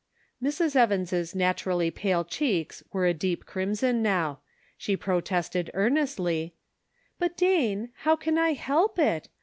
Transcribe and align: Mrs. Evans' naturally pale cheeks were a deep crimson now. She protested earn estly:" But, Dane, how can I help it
Mrs. 0.41 0.75
Evans' 0.75 1.35
naturally 1.35 1.91
pale 1.91 2.25
cheeks 2.25 2.81
were 2.91 3.05
a 3.05 3.13
deep 3.13 3.45
crimson 3.45 4.01
now. 4.01 4.39
She 4.75 4.97
protested 4.97 5.69
earn 5.75 5.93
estly:" 5.93 6.53
But, 7.19 7.37
Dane, 7.37 7.89
how 7.97 8.15
can 8.15 8.39
I 8.39 8.53
help 8.53 8.97
it 8.97 9.27